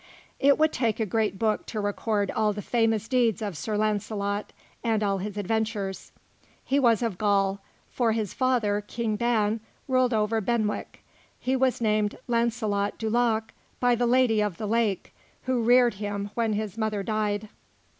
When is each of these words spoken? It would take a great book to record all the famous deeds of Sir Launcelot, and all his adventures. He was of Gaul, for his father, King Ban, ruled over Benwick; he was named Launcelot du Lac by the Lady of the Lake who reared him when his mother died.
It 0.39 0.57
would 0.57 0.73
take 0.73 0.99
a 0.99 1.05
great 1.05 1.37
book 1.37 1.67
to 1.67 1.79
record 1.79 2.31
all 2.31 2.53
the 2.53 2.63
famous 2.63 3.07
deeds 3.07 3.39
of 3.39 3.55
Sir 3.55 3.77
Launcelot, 3.77 4.51
and 4.83 5.03
all 5.03 5.19
his 5.19 5.37
adventures. 5.37 6.11
He 6.65 6.79
was 6.79 7.03
of 7.03 7.19
Gaul, 7.19 7.59
for 7.87 8.11
his 8.13 8.33
father, 8.33 8.81
King 8.81 9.15
Ban, 9.15 9.59
ruled 9.87 10.11
over 10.11 10.41
Benwick; 10.41 11.03
he 11.39 11.55
was 11.55 11.81
named 11.81 12.17
Launcelot 12.27 12.97
du 12.97 13.11
Lac 13.11 13.53
by 13.79 13.93
the 13.93 14.07
Lady 14.07 14.41
of 14.41 14.57
the 14.57 14.65
Lake 14.65 15.13
who 15.43 15.61
reared 15.61 15.93
him 15.93 16.31
when 16.33 16.53
his 16.53 16.79
mother 16.79 17.03
died. 17.03 17.49